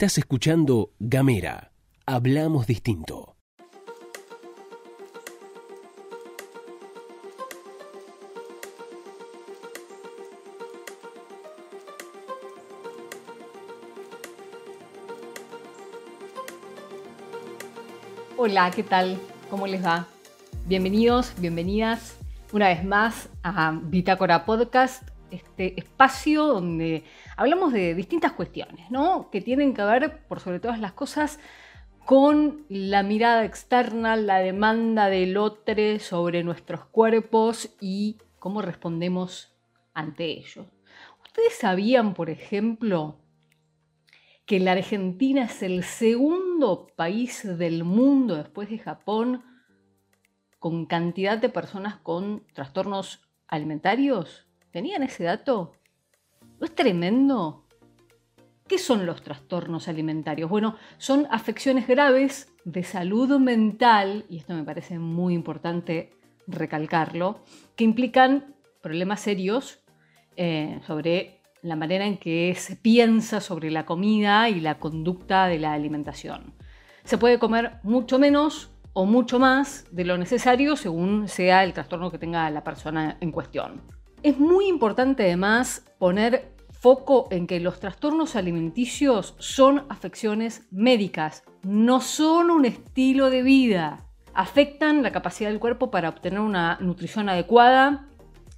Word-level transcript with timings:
Estás 0.00 0.18
escuchando 0.18 0.92
Gamera. 1.00 1.72
Hablamos 2.06 2.68
distinto. 2.68 3.34
Hola, 18.36 18.70
¿qué 18.70 18.84
tal? 18.84 19.18
¿Cómo 19.50 19.66
les 19.66 19.84
va? 19.84 20.06
Bienvenidos, 20.66 21.32
bienvenidas 21.38 22.16
una 22.52 22.68
vez 22.68 22.84
más 22.84 23.28
a 23.42 23.72
Bitácora 23.82 24.44
Podcast, 24.44 25.02
este 25.32 25.76
espacio 25.76 26.46
donde 26.46 27.02
hablamos 27.38 27.72
de 27.72 27.94
distintas 27.94 28.32
cuestiones, 28.32 28.90
¿no? 28.90 29.30
Que 29.30 29.40
tienen 29.40 29.72
que 29.72 29.84
ver, 29.84 30.26
por 30.26 30.40
sobre 30.40 30.58
todas 30.58 30.80
las 30.80 30.92
cosas, 30.92 31.38
con 32.04 32.66
la 32.68 33.04
mirada 33.04 33.44
externa, 33.44 34.16
la 34.16 34.38
demanda 34.38 35.08
del 35.08 35.36
otro 35.36 36.00
sobre 36.00 36.42
nuestros 36.42 36.84
cuerpos 36.86 37.76
y 37.80 38.18
cómo 38.40 38.60
respondemos 38.60 39.56
ante 39.94 40.24
ello. 40.24 40.66
¿Ustedes 41.22 41.56
sabían, 41.56 42.14
por 42.14 42.28
ejemplo, 42.28 43.20
que 44.44 44.58
la 44.58 44.72
Argentina 44.72 45.44
es 45.44 45.62
el 45.62 45.84
segundo 45.84 46.88
país 46.96 47.46
del 47.56 47.84
mundo 47.84 48.34
después 48.34 48.68
de 48.68 48.78
Japón 48.78 49.44
con 50.58 50.86
cantidad 50.86 51.38
de 51.38 51.50
personas 51.50 51.98
con 51.98 52.44
trastornos 52.52 53.22
alimentarios? 53.46 54.46
¿Tenían 54.72 55.04
ese 55.04 55.22
dato? 55.22 55.77
¿No 56.60 56.66
es 56.66 56.74
tremendo? 56.74 57.64
¿Qué 58.66 58.78
son 58.78 59.06
los 59.06 59.22
trastornos 59.22 59.86
alimentarios? 59.86 60.50
Bueno, 60.50 60.74
son 60.98 61.26
afecciones 61.30 61.86
graves 61.86 62.52
de 62.64 62.82
salud 62.82 63.38
mental, 63.38 64.24
y 64.28 64.38
esto 64.38 64.54
me 64.54 64.64
parece 64.64 64.98
muy 64.98 65.34
importante 65.34 66.10
recalcarlo, 66.48 67.44
que 67.76 67.84
implican 67.84 68.56
problemas 68.82 69.20
serios 69.20 69.80
eh, 70.36 70.80
sobre 70.86 71.40
la 71.62 71.76
manera 71.76 72.06
en 72.06 72.18
que 72.18 72.54
se 72.56 72.76
piensa 72.76 73.40
sobre 73.40 73.70
la 73.70 73.86
comida 73.86 74.48
y 74.48 74.60
la 74.60 74.78
conducta 74.78 75.46
de 75.46 75.58
la 75.58 75.72
alimentación. 75.72 76.54
Se 77.04 77.18
puede 77.18 77.38
comer 77.38 77.78
mucho 77.84 78.18
menos 78.18 78.70
o 78.94 79.06
mucho 79.06 79.38
más 79.38 79.86
de 79.92 80.04
lo 80.04 80.18
necesario 80.18 80.74
según 80.76 81.28
sea 81.28 81.62
el 81.62 81.72
trastorno 81.72 82.10
que 82.10 82.18
tenga 82.18 82.50
la 82.50 82.64
persona 82.64 83.16
en 83.20 83.30
cuestión. 83.30 83.97
Es 84.24 84.38
muy 84.38 84.66
importante 84.66 85.22
además 85.22 85.84
poner 85.98 86.52
foco 86.72 87.28
en 87.30 87.46
que 87.46 87.60
los 87.60 87.78
trastornos 87.78 88.34
alimenticios 88.34 89.36
son 89.38 89.84
afecciones 89.88 90.66
médicas, 90.72 91.44
no 91.62 92.00
son 92.00 92.50
un 92.50 92.64
estilo 92.64 93.30
de 93.30 93.42
vida. 93.42 94.06
Afectan 94.34 95.04
la 95.04 95.12
capacidad 95.12 95.50
del 95.50 95.60
cuerpo 95.60 95.92
para 95.92 96.08
obtener 96.08 96.40
una 96.40 96.78
nutrición 96.80 97.28
adecuada 97.28 98.08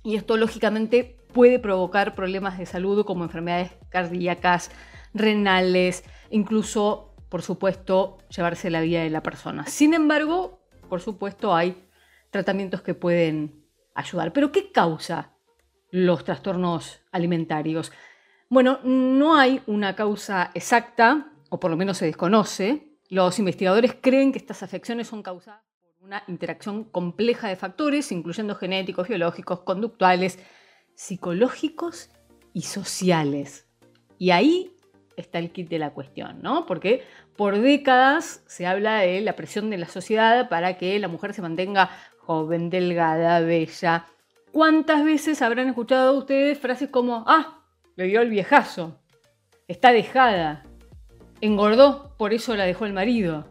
y 0.03 0.17
esto 0.17 0.39
lógicamente 0.39 1.19
puede 1.35 1.59
provocar 1.59 2.15
problemas 2.15 2.57
de 2.57 2.65
salud 2.65 3.05
como 3.05 3.25
enfermedades 3.25 3.73
cardíacas, 3.91 4.71
renales, 5.13 6.05
incluso, 6.31 7.15
por 7.29 7.43
supuesto, 7.43 8.17
llevarse 8.35 8.71
la 8.71 8.81
vida 8.81 9.03
de 9.03 9.11
la 9.11 9.23
persona. 9.23 9.67
Sin 9.67 9.93
embargo, 9.93 10.63
por 10.89 11.03
supuesto, 11.03 11.55
hay 11.55 11.87
tratamientos 12.31 12.81
que 12.81 12.95
pueden 12.95 13.67
ayudar. 13.95 14.33
Pero 14.33 14.53
¿qué 14.53 14.73
causa 14.73 15.35
los 15.91 16.25
trastornos 16.25 17.01
alimentarios? 17.13 17.93
Bueno, 18.49 18.81
no 18.83 19.37
hay 19.37 19.63
una 19.67 19.95
causa 19.95 20.51
exacta, 20.55 21.33
o 21.51 21.61
por 21.61 21.71
lo 21.71 21.77
menos 21.77 21.99
se 21.99 22.07
desconoce. 22.07 22.97
Los 23.09 23.39
investigadores 23.39 23.97
creen 24.01 24.33
que 24.33 24.39
estas 24.39 24.63
afecciones 24.63 25.09
son 25.09 25.23
causadas 25.23 25.63
por 25.83 26.07
una 26.07 26.23
interacción 26.27 26.85
compleja 26.85 27.49
de 27.49 27.57
factores, 27.57 28.11
incluyendo 28.13 28.55
genéticos, 28.55 29.09
biológicos, 29.09 29.61
conductuales, 29.61 30.39
psicológicos 30.95 32.11
y 32.53 32.63
sociales. 32.63 33.69
Y 34.19 34.31
ahí 34.31 34.75
está 35.17 35.39
el 35.39 35.51
kit 35.51 35.69
de 35.69 35.79
la 35.79 35.91
cuestión, 35.91 36.43
¿no? 36.43 36.67
Porque 36.67 37.05
por 37.37 37.59
décadas 37.59 38.43
se 38.47 38.67
habla 38.67 38.99
de 38.99 39.21
la 39.21 39.37
presión 39.37 39.71
de 39.71 39.79
la 39.79 39.87
sociedad 39.87 40.49
para 40.49 40.77
que 40.77 40.99
la 40.99 41.09
mujer 41.09 41.35
se 41.35 41.43
mantenga 41.43 41.91
joven, 42.19 42.71
delgada, 42.71 43.41
bella. 43.41 44.07
¿Cuántas 44.53 45.05
veces 45.05 45.43
habrán 45.43 45.69
escuchado 45.69 46.19
ustedes 46.19 46.59
frases 46.59 46.89
como, 46.89 47.25
ah, 47.29 47.63
le 47.95 48.07
dio 48.07 48.21
el 48.21 48.31
viejazo, 48.31 48.99
está 49.69 49.93
dejada, 49.93 50.65
engordó, 51.41 52.17
por 52.19 52.35
eso 52.35 52.57
la 52.57 52.65
dejó 52.65 52.85
el 52.85 52.93
marido? 52.93 53.47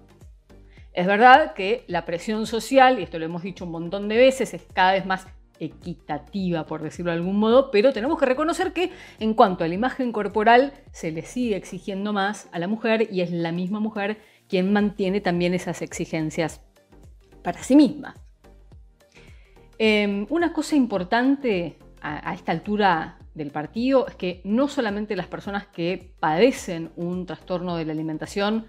Es 0.91 1.07
verdad 1.07 1.53
que 1.53 1.85
la 1.87 2.03
presión 2.03 2.45
social, 2.45 2.99
y 2.99 3.03
esto 3.03 3.17
lo 3.17 3.25
hemos 3.25 3.43
dicho 3.43 3.63
un 3.63 3.71
montón 3.71 4.09
de 4.09 4.17
veces, 4.17 4.53
es 4.53 4.65
cada 4.73 4.91
vez 4.91 5.05
más 5.05 5.25
equitativa, 5.61 6.65
por 6.65 6.81
decirlo 6.81 7.11
de 7.11 7.17
algún 7.17 7.37
modo, 7.37 7.71
pero 7.71 7.93
tenemos 7.93 8.19
que 8.19 8.25
reconocer 8.25 8.73
que 8.73 8.91
en 9.19 9.33
cuanto 9.33 9.63
a 9.63 9.69
la 9.69 9.75
imagen 9.75 10.11
corporal 10.11 10.73
se 10.91 11.11
le 11.11 11.21
sigue 11.21 11.55
exigiendo 11.55 12.11
más 12.11 12.49
a 12.51 12.59
la 12.59 12.67
mujer 12.67 13.07
y 13.09 13.21
es 13.21 13.31
la 13.31 13.53
misma 13.53 13.79
mujer 13.79 14.17
quien 14.49 14.73
mantiene 14.73 15.21
también 15.21 15.53
esas 15.53 15.81
exigencias 15.81 16.61
para 17.41 17.63
sí 17.63 17.77
misma. 17.77 18.15
Em, 19.81 20.27
una 20.29 20.53
cosa 20.53 20.75
importante 20.75 21.79
a 22.01 22.33
esta 22.33 22.51
altura 22.51 23.17
del 23.33 23.51
partido 23.51 24.07
es 24.07 24.15
que 24.15 24.41
no 24.43 24.67
solamente 24.67 25.15
las 25.15 25.27
personas 25.27 25.65
que 25.67 26.13
padecen 26.19 26.91
un 26.95 27.25
trastorno 27.25 27.75
de 27.77 27.85
la 27.85 27.93
alimentación 27.93 28.67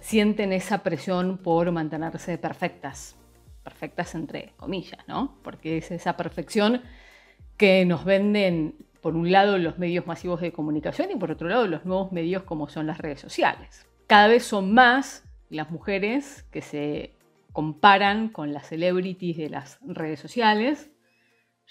sienten 0.00 0.52
esa 0.52 0.82
presión 0.82 1.38
por 1.38 1.70
mantenerse 1.72 2.36
perfectas, 2.36 3.16
perfectas 3.64 4.14
entre 4.14 4.52
comillas, 4.56 5.00
¿no? 5.08 5.38
Porque 5.42 5.78
es 5.78 5.90
esa 5.90 6.16
perfección 6.16 6.82
que 7.56 7.84
nos 7.86 8.04
venden, 8.04 8.74
por 9.00 9.16
un 9.16 9.32
lado, 9.32 9.58
los 9.58 9.78
medios 9.78 10.06
masivos 10.06 10.40
de 10.40 10.52
comunicación 10.52 11.10
y 11.10 11.16
por 11.16 11.30
otro 11.30 11.48
lado, 11.48 11.66
los 11.66 11.84
nuevos 11.84 12.12
medios 12.12 12.42
como 12.42 12.68
son 12.68 12.86
las 12.86 12.98
redes 12.98 13.20
sociales. 13.20 13.86
Cada 14.06 14.28
vez 14.28 14.44
son 14.44 14.74
más 14.74 15.24
las 15.48 15.70
mujeres 15.70 16.44
que 16.50 16.60
se 16.62 17.14
comparan 17.52 18.28
con 18.28 18.52
las 18.52 18.66
celebrities 18.66 19.36
de 19.36 19.50
las 19.50 19.78
redes 19.82 20.20
sociales, 20.20 20.90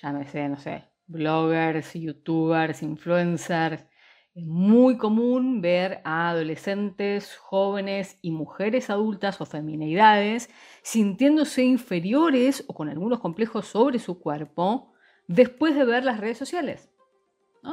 llámese, 0.01 0.47
no 0.49 0.57
sé, 0.57 0.85
bloggers, 1.07 1.93
youtubers, 1.93 2.83
influencers, 2.83 3.85
es 4.33 4.45
muy 4.45 4.97
común 4.97 5.59
ver 5.59 5.99
a 6.05 6.29
adolescentes, 6.29 7.35
jóvenes 7.35 8.17
y 8.21 8.31
mujeres 8.31 8.89
adultas 8.89 9.41
o 9.41 9.45
feminidades 9.45 10.49
sintiéndose 10.83 11.63
inferiores 11.63 12.63
o 12.67 12.73
con 12.73 12.87
algunos 12.87 13.19
complejos 13.19 13.67
sobre 13.67 13.99
su 13.99 14.21
cuerpo 14.21 14.93
después 15.27 15.75
de 15.75 15.83
ver 15.83 16.05
las 16.05 16.21
redes 16.21 16.37
sociales. 16.37 16.89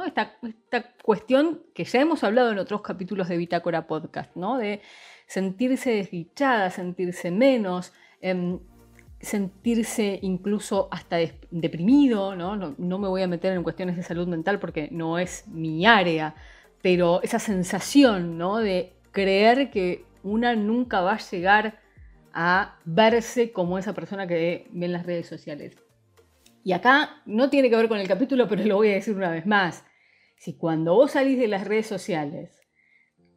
Esta, 0.05 0.37
cuestión 1.01 1.63
que 1.73 1.85
ya 1.85 2.01
hemos 2.01 2.23
hablado 2.23 2.51
en 2.51 2.59
otros 2.59 2.81
capítulos 2.81 3.29
de 3.29 3.37
Bitácora 3.37 3.87
Podcast, 3.87 4.35
¿no? 4.35 4.57
de 4.57 4.81
sentirse 5.29 5.91
desdichada, 5.91 6.71
sentirse 6.71 7.29
menos, 7.29 7.93
em, 8.19 8.59
sentirse 9.21 10.17
incluso 10.23 10.87
hasta 10.91 11.17
deprimido, 11.51 12.35
¿no? 12.35 12.55
¿no? 12.55 12.97
me 12.97 13.07
voy 13.07 13.21
a 13.21 13.27
meter 13.27 13.53
en 13.53 13.61
cuestiones 13.61 13.95
de 13.95 14.01
salud 14.01 14.27
mental 14.27 14.59
porque 14.59 14.89
no 14.91 15.19
es 15.19 15.47
mi 15.47 15.85
área, 15.85 16.33
pero 16.81 17.21
esa 17.21 17.37
sensación 17.37 18.39
¿no? 18.39 18.57
de 18.57 18.93
creer 19.11 19.69
que 19.69 20.03
una 20.23 20.55
nunca 20.55 21.01
va 21.01 21.13
a 21.13 21.19
llegar 21.19 21.79
a 22.33 22.79
verse 22.85 23.51
como 23.51 23.77
esa 23.77 23.93
persona 23.93 24.25
que 24.25 24.33
ve 24.33 24.85
en 24.85 24.91
las 24.91 25.05
redes 25.05 25.27
sociales. 25.27 25.77
Y 26.63 26.71
acá 26.71 27.21
no 27.27 27.51
tiene 27.51 27.69
que 27.69 27.75
ver 27.75 27.87
con 27.87 27.99
el 27.99 28.07
capítulo, 28.07 28.47
pero 28.47 28.63
lo 28.63 28.77
voy 28.77 28.89
a 28.89 28.95
decir 28.95 29.15
una 29.15 29.29
vez 29.29 29.45
más. 29.45 29.85
Si 30.37 30.57
cuando 30.57 30.95
vos 30.95 31.11
salís 31.11 31.37
de 31.37 31.47
las 31.47 31.67
redes 31.67 31.85
sociales, 31.85 32.58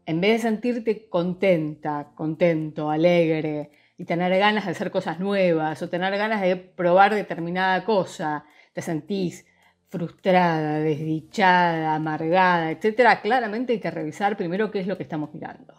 en 0.06 0.20
vez 0.20 0.32
de 0.32 0.48
sentirte 0.48 1.08
contenta, 1.08 2.12
contento, 2.14 2.90
alegre, 2.90 3.70
y 4.02 4.04
tener 4.04 4.36
ganas 4.36 4.64
de 4.64 4.72
hacer 4.72 4.90
cosas 4.90 5.20
nuevas 5.20 5.80
o 5.80 5.88
tener 5.88 6.16
ganas 6.16 6.40
de 6.40 6.56
probar 6.56 7.14
determinada 7.14 7.84
cosa, 7.84 8.44
te 8.72 8.82
sentís 8.82 9.46
frustrada, 9.90 10.80
desdichada, 10.80 11.94
amargada, 11.94 12.72
etc., 12.72 13.20
claramente 13.22 13.74
hay 13.74 13.80
que 13.80 13.90
revisar 13.92 14.36
primero 14.36 14.72
qué 14.72 14.80
es 14.80 14.88
lo 14.88 14.96
que 14.96 15.04
estamos 15.04 15.32
mirando 15.32 15.74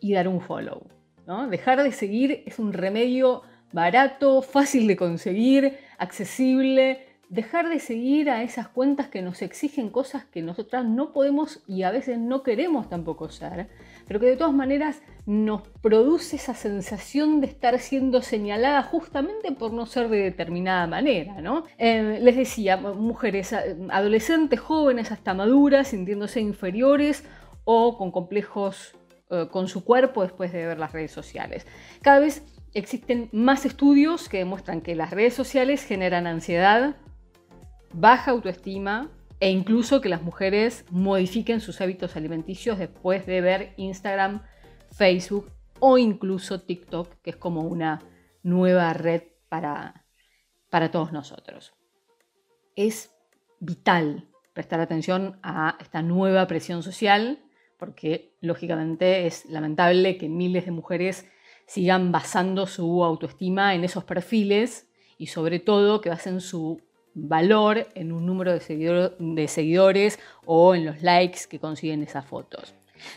y 0.00 0.14
dar 0.14 0.28
un 0.28 0.40
follow. 0.40 0.86
¿no? 1.26 1.48
Dejar 1.48 1.82
de 1.82 1.92
seguir 1.92 2.44
es 2.46 2.58
un 2.58 2.72
remedio 2.72 3.42
barato, 3.72 4.40
fácil 4.40 4.86
de 4.86 4.96
conseguir, 4.96 5.78
accesible, 5.98 7.13
dejar 7.34 7.68
de 7.68 7.80
seguir 7.80 8.30
a 8.30 8.44
esas 8.44 8.68
cuentas 8.68 9.08
que 9.08 9.20
nos 9.20 9.42
exigen 9.42 9.90
cosas 9.90 10.24
que 10.24 10.40
nosotras 10.40 10.84
no 10.84 11.12
podemos 11.12 11.64
y 11.66 11.82
a 11.82 11.90
veces 11.90 12.16
no 12.16 12.44
queremos 12.44 12.88
tampoco 12.88 13.28
ser, 13.28 13.66
pero 14.06 14.20
que 14.20 14.26
de 14.26 14.36
todas 14.36 14.54
maneras 14.54 15.02
nos 15.26 15.62
produce 15.82 16.36
esa 16.36 16.54
sensación 16.54 17.40
de 17.40 17.48
estar 17.48 17.76
siendo 17.80 18.22
señalada 18.22 18.84
justamente 18.84 19.50
por 19.50 19.72
no 19.72 19.84
ser 19.84 20.10
de 20.10 20.18
determinada 20.18 20.86
manera. 20.86 21.40
¿no? 21.40 21.64
Eh, 21.76 22.20
les 22.22 22.36
decía, 22.36 22.76
mujeres 22.76 23.52
adolescentes, 23.52 24.60
jóvenes, 24.60 25.10
hasta 25.10 25.34
maduras, 25.34 25.88
sintiéndose 25.88 26.40
inferiores 26.40 27.24
o 27.64 27.98
con 27.98 28.12
complejos 28.12 28.94
eh, 29.30 29.48
con 29.50 29.66
su 29.66 29.84
cuerpo 29.84 30.22
después 30.22 30.52
de 30.52 30.66
ver 30.66 30.78
las 30.78 30.92
redes 30.92 31.10
sociales. 31.10 31.66
Cada 32.00 32.20
vez 32.20 32.44
existen 32.74 33.28
más 33.32 33.66
estudios 33.66 34.28
que 34.28 34.38
demuestran 34.38 34.82
que 34.82 34.94
las 34.94 35.10
redes 35.10 35.34
sociales 35.34 35.82
generan 35.82 36.28
ansiedad, 36.28 36.94
baja 37.94 38.32
autoestima 38.32 39.10
e 39.40 39.50
incluso 39.50 40.00
que 40.00 40.08
las 40.08 40.22
mujeres 40.22 40.84
modifiquen 40.90 41.60
sus 41.60 41.80
hábitos 41.80 42.16
alimenticios 42.16 42.78
después 42.78 43.24
de 43.26 43.40
ver 43.40 43.74
Instagram, 43.76 44.42
Facebook 44.90 45.50
o 45.78 45.96
incluso 45.98 46.60
TikTok, 46.60 47.20
que 47.22 47.30
es 47.30 47.36
como 47.36 47.62
una 47.62 48.00
nueva 48.42 48.92
red 48.92 49.22
para, 49.48 50.04
para 50.70 50.90
todos 50.90 51.12
nosotros. 51.12 51.74
Es 52.74 53.14
vital 53.60 54.28
prestar 54.52 54.80
atención 54.80 55.38
a 55.42 55.76
esta 55.80 56.02
nueva 56.02 56.46
presión 56.46 56.82
social, 56.82 57.44
porque 57.78 58.36
lógicamente 58.40 59.26
es 59.26 59.46
lamentable 59.46 60.16
que 60.16 60.28
miles 60.28 60.64
de 60.64 60.70
mujeres 60.72 61.28
sigan 61.66 62.12
basando 62.12 62.66
su 62.66 63.04
autoestima 63.04 63.74
en 63.74 63.84
esos 63.84 64.04
perfiles 64.04 64.88
y 65.16 65.26
sobre 65.26 65.60
todo 65.60 66.00
que 66.00 66.10
basen 66.10 66.40
su 66.40 66.80
valor 67.14 67.86
en 67.94 68.12
un 68.12 68.26
número 68.26 68.52
de, 68.52 69.48
seguidores 69.48 70.18
o 70.44 70.74
en 70.74 70.84
los 70.84 71.02
likes 71.02 71.40
que 71.48 71.58
consiguen 71.58 72.02
esas 72.02 72.26
fotos. 72.26 72.74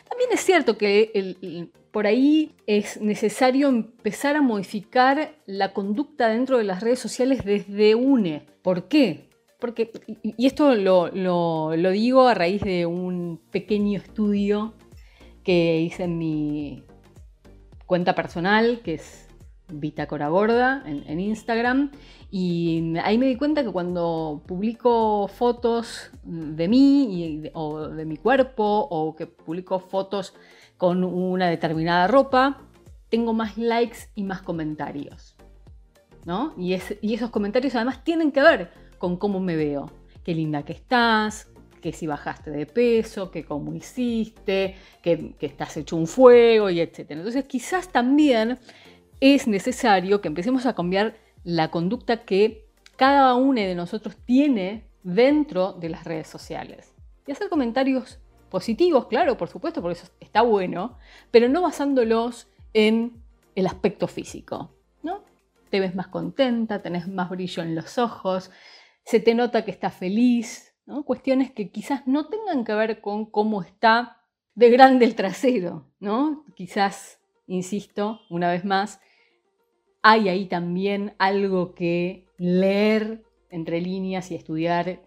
También 0.10 0.30
es 0.34 0.42
cierto 0.42 0.78
que 0.78 1.70
por 1.92 2.08
ahí 2.08 2.56
es 2.68 3.02
necesario 3.02 3.70
empezar 3.70 4.36
a 4.36 4.42
modificar 4.42 5.34
la 5.46 5.74
conducta 5.74 6.30
dentro 6.30 6.58
de 6.58 6.64
las 6.64 6.82
redes 6.82 7.00
sociales 7.00 7.44
desde 7.44 7.96
UNE. 7.96 8.46
¿Por 8.62 8.88
qué? 8.88 9.30
Porque, 9.60 9.92
y 10.22 10.46
esto 10.46 10.76
lo 10.76 11.92
digo 11.92 12.28
a 12.28 12.34
raíz 12.34 12.62
de 12.62 12.86
un 12.86 13.40
pequeño 13.52 14.00
estudio 14.00 14.74
que 15.44 15.80
hice 15.80 16.04
en 16.04 16.18
mi 16.18 16.84
cuenta 17.86 18.14
personal, 18.14 18.82
que 18.84 18.96
es 18.96 19.27
Bitácora 19.70 20.30
Gorda 20.30 20.84
en, 20.86 21.20
Instagram. 21.20 21.92
Y 22.32 22.98
ahí 23.04 23.18
me 23.18 23.28
di 23.28 23.36
cuenta 23.36 23.64
que 23.64 23.72
cuando 23.72 24.42
publico 24.46 25.28
fotos 25.28 26.12
de 26.24 26.68
mí 26.68 27.44
o 27.54 27.88
de 27.88 28.06
mi 28.06 28.18
cuerpo 28.18 28.88
o 28.90 29.16
que 29.16 29.28
publico 29.28 29.80
fotos 29.80 30.34
con 30.78 31.04
una 31.04 31.48
determinada 31.48 32.08
ropa, 32.08 32.62
tengo 33.10 33.34
más 33.34 33.58
likes 33.58 34.10
y 34.16 34.24
más 34.24 34.42
comentarios. 34.42 35.36
¿no? 36.26 36.54
Y, 36.58 36.74
esos 36.74 37.30
comentarios 37.30 37.74
además 37.76 38.04
tienen 38.04 38.32
que 38.32 38.42
ver 38.42 38.72
con 38.98 39.18
cómo 39.18 39.40
me 39.40 39.56
veo. 39.56 39.90
Qué 40.24 40.36
linda 40.36 40.64
que 40.64 40.74
estás, 40.74 41.50
que 41.82 41.94
si 41.94 42.06
bajaste 42.06 42.52
de 42.52 42.66
peso, 42.66 43.32
que 43.32 43.46
cómo 43.46 43.74
hiciste, 43.74 44.76
que, 45.02 45.36
estás 45.40 45.78
hecho 45.78 45.96
un 45.96 46.06
fuego 46.06 46.70
y 46.70 46.82
etc. 46.82 47.12
Entonces 47.12 47.46
quizás 47.46 47.90
también 47.90 48.60
es 49.20 49.48
necesario 49.48 50.22
que 50.22 50.28
empecemos 50.28 50.66
a 50.66 50.76
cambiar 50.76 51.18
la 51.44 51.70
conducta 51.72 52.26
que 52.26 52.68
cada 52.96 53.36
uno 53.36 53.62
de 53.62 53.76
nosotros 53.76 54.16
tiene 54.26 54.88
dentro 55.04 55.74
de 55.74 55.90
las 55.90 56.04
redes 56.04 56.28
sociales. 56.28 56.94
Y 57.26 57.32
hacer 57.32 57.50
comentarios 57.50 58.20
positivos, 58.50 59.08
claro, 59.08 59.38
por 59.38 59.50
supuesto, 59.50 59.82
porque 59.82 60.00
eso 60.00 60.12
está 60.20 60.42
bueno, 60.42 60.98
pero 61.32 61.50
no 61.50 61.62
basándolos 61.62 62.48
en 62.74 63.22
el 63.56 63.68
aspecto 63.68 64.08
físico, 64.08 64.74
¿no? 65.04 65.24
Te 65.70 65.80
ves 65.80 65.96
más 65.96 66.08
contenta, 66.08 66.82
tenés 66.82 67.08
más 67.08 67.30
brillo 67.30 67.64
en 67.64 67.76
los 67.76 67.98
ojos, 67.98 68.52
se 69.04 69.20
te 69.20 69.36
nota 69.36 69.66
que 69.66 69.72
estás 69.72 69.94
feliz, 69.94 70.68
Cuestiones 71.06 71.52
que 71.52 71.70
quizás 71.70 72.08
no 72.08 72.28
tengan 72.30 72.64
que 72.64 72.74
ver 72.74 73.02
con 73.02 73.26
cómo 73.26 73.62
está 73.62 74.24
de 74.56 74.70
grande 74.70 75.04
el 75.04 75.16
trasero, 75.16 75.86
¿no? 76.00 76.46
Quizás, 76.56 77.20
insisto, 77.46 78.22
una 78.30 78.50
vez 78.50 78.64
más, 78.64 79.02
hay 80.10 80.30
ahí 80.30 80.46
también 80.46 81.16
algo 81.18 81.76
que 81.76 82.30
leer 82.38 83.26
entre 83.50 83.82
líneas 83.82 84.32
y 84.32 84.36
estudiar 84.36 85.02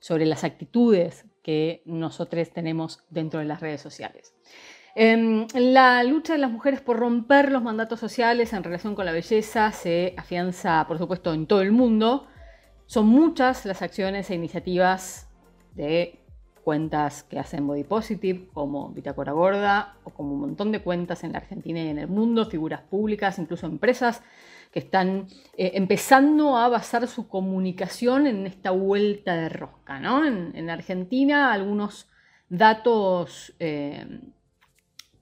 sobre 0.00 0.26
las 0.26 0.42
actitudes 0.42 1.24
que 1.40 1.82
nosotros 1.84 2.50
tenemos 2.50 3.04
dentro 3.10 3.38
de 3.38 3.46
las 3.46 3.60
redes 3.60 3.80
sociales. 3.80 4.34
Em, 4.96 5.46
la 5.54 6.02
lucha 6.02 6.32
de 6.32 6.40
las 6.40 6.50
mujeres 6.50 6.80
por 6.80 6.98
romper 6.98 7.52
los 7.52 7.62
mandatos 7.62 8.00
sociales 8.00 8.52
en 8.52 8.64
relación 8.64 8.96
con 8.96 9.06
la 9.06 9.12
belleza 9.12 9.70
se 9.70 10.14
afianza, 10.16 10.84
por 10.88 10.98
supuesto, 10.98 11.32
en 11.32 11.46
todo 11.46 11.62
el 11.62 11.70
mundo. 11.70 12.26
Son 12.86 13.06
muchas 13.06 13.64
las 13.66 13.82
acciones 13.82 14.30
e 14.30 14.34
iniciativas 14.34 15.28
de 15.76 16.23
cuentas 16.64 17.22
que 17.22 17.38
hacen 17.38 17.66
body 17.66 17.84
positive, 17.84 18.48
como 18.52 18.88
Bitácora 18.88 19.32
Gorda, 19.32 19.96
o 20.04 20.10
como 20.10 20.32
un 20.32 20.40
montón 20.40 20.72
de 20.72 20.80
cuentas 20.80 21.22
en 21.22 21.32
la 21.32 21.38
Argentina 21.38 21.80
y 21.82 21.88
en 21.88 21.98
el 21.98 22.08
mundo, 22.08 22.46
figuras 22.46 22.80
públicas, 22.80 23.38
incluso 23.38 23.66
empresas 23.66 24.22
que 24.72 24.80
están 24.80 25.28
eh, 25.56 25.72
empezando 25.74 26.56
a 26.56 26.68
basar 26.68 27.06
su 27.06 27.28
comunicación 27.28 28.26
en 28.26 28.46
esta 28.46 28.70
vuelta 28.70 29.36
de 29.36 29.48
rosca. 29.48 29.98
En, 29.98 30.70
Argentina 30.70 31.52
algunos 31.52 32.08
datos 32.48 33.54
eh, 33.60 34.20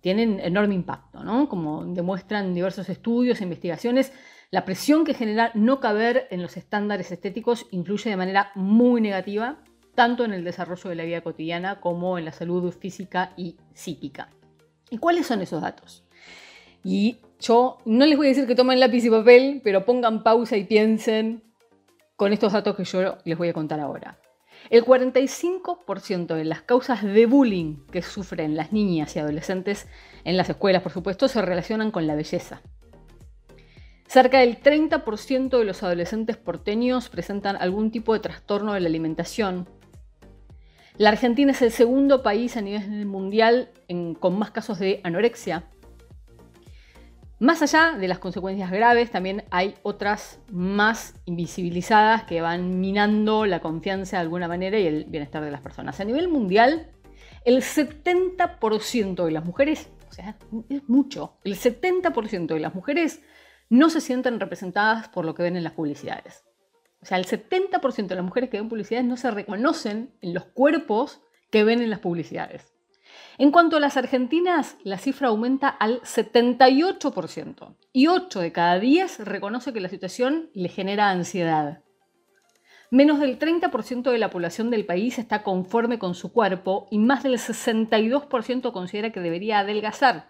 tienen 0.01 0.41
enorme 0.41 0.75
impacto, 0.75 1.23
¿no? 1.23 1.49
como 1.49 1.85
demuestran 1.85 2.55
diversos 2.55 2.89
estudios 2.89 3.41
e 3.41 3.45
investigaciones 3.45 4.13
la 4.53 4.67
presión 4.67 5.07
que 5.07 5.15
genera 5.15 5.51
no 5.55 5.81
caber 5.81 6.29
en 6.31 6.43
los 6.43 6.59
estándares 6.59 7.11
estéticos 7.11 7.67
influye 7.71 8.11
de 8.11 8.19
manera 8.19 8.53
muy 8.55 9.01
negativa 9.01 9.57
tanto 9.95 10.25
en 10.25 10.33
el 10.33 10.45
desarrollo 10.45 10.91
de 10.91 10.97
la 10.97 11.05
vida 11.05 11.21
cotidiana 11.21 11.81
como 11.81 12.19
en 12.19 12.25
la 12.25 12.33
salud 12.33 12.73
física 12.73 13.33
y 13.37 13.57
psíquica. 13.75 14.29
¿Y 14.91 14.99
cuáles 14.99 15.27
son 15.27 15.41
esos 15.43 15.63
datos? 15.63 16.05
Y 16.85 17.19
yo 17.41 17.79
no 17.85 18.07
les 18.07 18.17
voy 18.17 18.27
a 18.27 18.31
decir 18.31 18.47
que 18.47 18.55
tomen 18.55 18.81
lápiz 18.81 19.05
y 19.05 19.11
papel, 19.11 19.61
pero 19.63 19.85
pongan 19.85 20.23
pausa 20.23 20.57
y 20.57 20.65
piensen 20.65 21.43
con 22.17 22.33
estos 22.33 22.53
datos 22.53 22.77
que 22.77 22.85
yo 22.85 23.19
les 23.25 23.39
voy 23.39 23.49
a 23.49 23.53
contar 23.53 23.81
ahora. 23.81 24.19
El 24.71 24.85
45% 24.85 26.35
de 26.35 26.45
las 26.45 26.63
causas 26.63 27.03
de 27.03 27.27
bullying 27.27 27.85
que 27.91 28.03
sufren 28.03 28.57
las 28.57 28.73
niñas 28.73 29.17
y 29.17 29.19
adolescentes 29.19 29.89
en 30.25 30.37
las 30.37 30.49
escuelas, 30.49 30.83
por 30.83 30.93
supuesto, 30.93 31.29
se 31.29 31.43
relacionan 31.43 31.91
con 31.91 32.07
la 32.07 32.15
belleza. 32.15 32.63
Cerca 34.07 34.41
del 34.41 34.61
30% 34.61 35.59
de 35.59 35.65
los 35.65 35.83
adolescentes 35.83 36.37
porteños 36.37 37.09
presentan 37.09 37.57
algún 37.57 37.91
tipo 37.91 38.13
de 38.13 38.21
trastorno 38.21 38.75
de 38.75 38.81
la 38.81 38.89
alimentación. 38.89 39.69
La 40.99 41.09
Argentina 41.09 41.53
es 41.53 41.63
el 41.63 41.71
segundo 41.71 42.23
país 42.23 42.57
a 42.57 42.61
nivel 42.61 43.07
mundial 43.07 43.71
con 44.21 44.39
más 44.39 44.51
casos 44.51 44.79
de 44.79 45.01
anorexia. 45.05 45.65
Más 47.39 47.63
allá 47.63 47.97
de 47.99 48.07
las 48.07 48.19
consecuencias 48.19 48.71
graves, 48.71 49.11
también 49.11 49.45
hay 49.51 49.75
otras 49.83 50.39
más 50.51 51.15
invisibilizadas 51.25 52.25
que 52.25 52.41
van 52.41 52.79
minando 52.81 53.47
la 53.47 53.61
confianza 53.61 54.19
de 54.19 54.23
alguna 54.23 54.47
manera 54.47 54.79
y 54.79 54.87
el 54.87 55.07
bienestar 55.07 55.43
de 55.43 55.51
las 55.51 55.61
personas. 55.61 55.99
A 55.99 56.05
nivel 56.05 56.29
mundial, 56.29 56.93
el 57.45 57.63
70% 57.63 59.25
de 59.25 59.31
las 59.33 59.45
mujeres, 59.45 59.89
o 60.09 60.13
sea, 60.13 60.37
es 60.69 60.89
mucho, 60.89 61.39
el 61.43 61.57
70% 61.57 62.47
de 62.47 62.61
las 62.61 62.75
mujeres 62.75 63.23
no 63.71 63.89
se 63.91 64.01
sienten 64.01 64.39
representadas 64.39 65.09
por 65.09 65.25
lo 65.25 65.35
que 65.35 65.43
ven 65.43 65.57
en 65.57 65.65
las 65.65 65.73
publicidades. 65.73 66.45
O 67.03 67.07
sea, 67.07 67.19
el 67.19 67.27
70% 67.27 68.07
de 68.07 68.15
las 68.15 68.25
mujeres 68.25 68.49
que 68.49 68.59
ven 68.59 68.69
publicidades 68.69 69.07
no 69.07 69.17
se 69.17 69.31
reconocen 69.31 70.15
en 70.21 70.35
los 70.35 70.45
cuerpos 70.45 71.21
que 71.51 71.65
ven 71.65 71.83
en 71.83 71.91
las 71.91 71.99
publicidades. 71.99 72.73
En 73.39 73.51
cuanto 73.51 73.77
a 73.77 73.81
las 73.81 73.97
argentinas, 73.97 74.77
la 74.85 74.99
cifra 74.99 75.29
aumenta 75.29 75.69
al 75.69 76.01
78% 76.03 77.77
y 77.93 78.07
8 78.07 78.41
de 78.41 78.53
cada 78.53 78.79
10 78.79 79.21
reconoce 79.21 79.73
que 79.73 79.81
la 79.81 79.89
situación 79.89 80.51
le 80.55 80.69
genera 80.69 81.11
ansiedad. 81.11 81.83
Menos 82.91 83.21
del 83.21 83.39
30% 83.39 84.11
de 84.11 84.19
la 84.19 84.31
población 84.31 84.71
del 84.71 84.85
país 84.85 85.19
está 85.19 85.43
conforme 85.43 85.99
con 85.99 86.15
su 86.15 86.31
cuerpo 86.31 86.89
y 86.91 86.99
más 86.99 87.23
del 87.23 87.39
62% 87.39 88.71
considera 88.71 89.11
que 89.11 89.21
debería 89.21 89.61
adelgazar. 89.61 90.27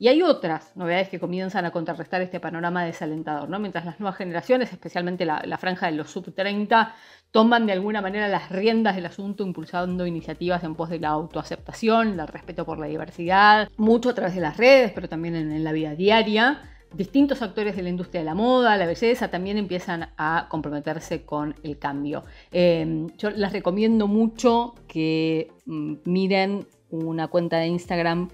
Y 0.00 0.08
hay 0.08 0.22
otras 0.22 0.74
novedades 0.76 1.10
que 1.10 1.20
comienzan 1.20 1.66
a 1.66 1.72
contrarrestar 1.72 2.22
este 2.22 2.40
panorama 2.40 2.86
desalentador, 2.86 3.50
¿no? 3.50 3.58
Mientras 3.58 3.84
las 3.84 4.00
nuevas 4.00 4.16
generaciones, 4.16 4.72
especialmente 4.72 5.26
la, 5.26 5.58
franja 5.58 5.90
de 5.90 5.92
los 5.92 6.10
sub-30, 6.10 6.94
toman 7.30 7.66
de 7.66 7.74
alguna 7.74 8.00
manera 8.00 8.26
las 8.26 8.48
riendas 8.48 8.96
del 8.96 9.04
asunto, 9.04 9.44
impulsando 9.44 10.06
iniciativas 10.06 10.64
en 10.64 10.74
pos 10.74 10.88
de 10.88 11.00
la 11.00 11.10
autoaceptación, 11.10 12.18
el 12.18 12.28
respeto 12.28 12.64
por 12.64 12.78
la 12.78 12.86
diversidad, 12.86 13.68
mucho 13.76 14.08
a 14.08 14.14
través 14.14 14.34
de 14.34 14.40
las 14.40 14.56
redes, 14.56 14.90
pero 14.94 15.06
también 15.06 15.34
en, 15.34 15.62
la 15.62 15.72
vida 15.72 15.94
diaria. 15.94 16.62
Distintos 16.94 17.42
actores 17.42 17.76
de 17.76 17.82
la 17.82 17.90
industria 17.90 18.22
de 18.22 18.24
la 18.24 18.34
moda, 18.34 18.78
la 18.78 18.86
belleza, 18.86 19.28
también 19.28 19.58
empiezan 19.58 20.08
a 20.16 20.46
comprometerse 20.48 21.26
con 21.26 21.54
el 21.62 21.78
cambio. 21.78 22.24
Eh, 22.52 23.06
yo 23.18 23.28
les 23.28 23.52
recomiendo 23.52 24.08
mucho 24.08 24.76
que 24.88 25.52
mm, 25.66 25.96
miren 26.06 26.66
una 26.88 27.28
cuenta 27.28 27.58
de 27.58 27.66
Instagram 27.66 28.30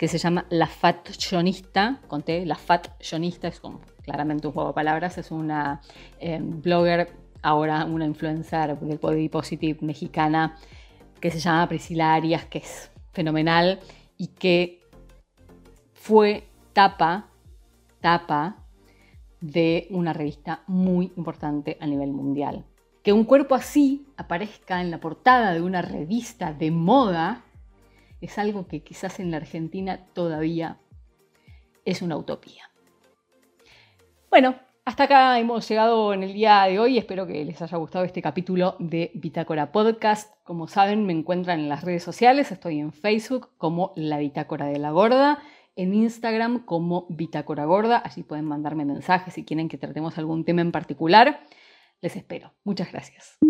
que 0.00 0.08
se 0.08 0.16
llama 0.16 0.46
La 0.48 0.66
Fashionista, 0.66 2.00
conté, 2.08 2.46
La 2.46 2.54
Fashionista, 2.54 3.48
es 3.48 3.60
como 3.60 3.82
claramente 4.02 4.46
un 4.46 4.54
juego 4.54 4.70
de 4.70 4.74
palabras, 4.74 5.18
es 5.18 5.30
una 5.30 5.82
em, 6.18 6.62
blogger, 6.62 7.12
ahora 7.42 7.84
una 7.84 8.06
influencer 8.06 8.78
del 8.80 8.96
body 8.96 9.28
positive 9.28 9.80
mexicana 9.82 10.56
que 11.20 11.30
se 11.30 11.38
llama 11.38 11.68
Priscila 11.68 12.14
Arias, 12.14 12.46
que 12.46 12.60
es 12.60 12.90
fenomenal 13.12 13.78
y 14.16 14.28
que 14.28 14.80
fue 15.92 16.44
tapa, 16.72 17.28
tapa 18.00 18.56
de 19.42 19.86
una 19.90 20.14
revista 20.14 20.62
muy 20.66 21.12
importante 21.14 21.76
a 21.78 21.86
nivel 21.86 22.10
mundial. 22.10 22.64
Que 23.02 23.12
un 23.12 23.24
cuerpo 23.24 23.54
así 23.54 24.06
aparezca 24.16 24.80
en 24.80 24.90
la 24.90 24.98
portada 24.98 25.52
de 25.52 25.60
una 25.60 25.82
revista 25.82 26.54
de 26.54 26.70
moda 26.70 27.44
es 28.20 28.38
algo 28.38 28.66
que 28.66 28.82
quizás 28.82 29.20
en 29.20 29.30
la 29.30 29.38
Argentina 29.38 30.06
todavía 30.12 30.78
es 31.84 32.02
una 32.02 32.16
utopía. 32.16 32.70
Bueno, 34.30 34.56
hasta 34.84 35.04
acá 35.04 35.38
hemos 35.38 35.68
llegado 35.68 36.12
en 36.12 36.22
el 36.22 36.32
día 36.32 36.64
de 36.64 36.78
hoy. 36.78 36.98
Espero 36.98 37.26
que 37.26 37.44
les 37.44 37.60
haya 37.62 37.76
gustado 37.76 38.04
este 38.04 38.22
capítulo 38.22 38.76
de 38.78 39.10
Bitácora 39.14 39.72
Podcast. 39.72 40.34
Como 40.44 40.68
saben, 40.68 41.06
me 41.06 41.12
encuentran 41.12 41.60
en 41.60 41.68
las 41.68 41.84
redes 41.84 42.02
sociales. 42.02 42.52
Estoy 42.52 42.78
en 42.78 42.92
Facebook 42.92 43.50
como 43.56 43.92
La 43.96 44.18
Bitácora 44.18 44.66
de 44.66 44.78
la 44.78 44.90
Gorda, 44.90 45.38
en 45.76 45.94
Instagram 45.94 46.64
como 46.64 47.06
Bitácora 47.08 47.64
Gorda. 47.64 48.02
Allí 48.04 48.22
pueden 48.22 48.44
mandarme 48.44 48.84
mensajes 48.84 49.34
si 49.34 49.44
quieren 49.44 49.68
que 49.68 49.78
tratemos 49.78 50.16
algún 50.18 50.44
tema 50.44 50.60
en 50.60 50.72
particular. 50.72 51.40
Les 52.00 52.16
espero. 52.16 52.52
Muchas 52.64 52.90
gracias. 52.90 53.49